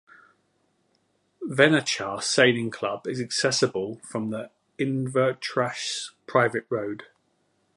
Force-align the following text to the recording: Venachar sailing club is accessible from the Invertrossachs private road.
Venachar 1.43 2.23
sailing 2.23 2.71
club 2.71 3.05
is 3.05 3.21
accessible 3.21 3.97
from 3.99 4.31
the 4.31 4.49
Invertrossachs 4.79 6.09
private 6.25 6.65
road. 6.71 7.03